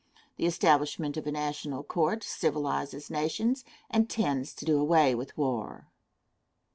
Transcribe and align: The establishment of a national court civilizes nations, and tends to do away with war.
The 0.37 0.47
establishment 0.47 1.15
of 1.15 1.27
a 1.27 1.31
national 1.31 1.83
court 1.83 2.23
civilizes 2.23 3.11
nations, 3.11 3.63
and 3.87 4.09
tends 4.09 4.55
to 4.55 4.65
do 4.65 4.79
away 4.79 5.13
with 5.13 5.37
war. 5.37 5.91